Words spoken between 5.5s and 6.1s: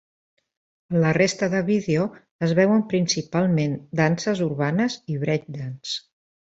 dance.